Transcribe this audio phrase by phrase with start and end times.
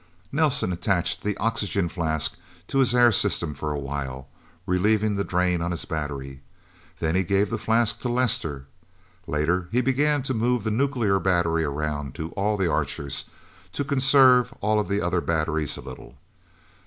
[0.31, 2.33] Nelsen attached the oxygen flask
[2.67, 4.27] to his air system for a while,
[4.65, 6.41] relieving the drain on his battery.
[6.97, 8.65] Then he gave the flask to Lester.
[9.27, 13.25] Later he began to move the nuclear battery around to all the Archers,
[13.73, 16.15] to conserve all of the other batteries a little.